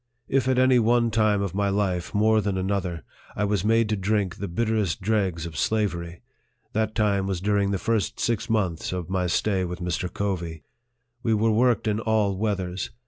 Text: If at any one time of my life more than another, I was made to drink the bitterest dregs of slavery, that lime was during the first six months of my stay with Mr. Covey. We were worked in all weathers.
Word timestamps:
If 0.27 0.47
at 0.47 0.57
any 0.57 0.79
one 0.79 1.11
time 1.11 1.43
of 1.43 1.53
my 1.53 1.69
life 1.69 2.11
more 2.11 2.41
than 2.41 2.57
another, 2.57 3.03
I 3.35 3.43
was 3.45 3.63
made 3.63 3.87
to 3.89 3.95
drink 3.95 4.35
the 4.37 4.47
bitterest 4.47 4.99
dregs 4.99 5.45
of 5.45 5.55
slavery, 5.55 6.23
that 6.73 6.97
lime 6.97 7.27
was 7.27 7.39
during 7.39 7.69
the 7.69 7.77
first 7.77 8.19
six 8.19 8.49
months 8.49 8.91
of 8.93 9.11
my 9.11 9.27
stay 9.27 9.63
with 9.63 9.79
Mr. 9.79 10.11
Covey. 10.11 10.63
We 11.21 11.35
were 11.35 11.51
worked 11.51 11.87
in 11.87 11.99
all 11.99 12.35
weathers. 12.35 12.89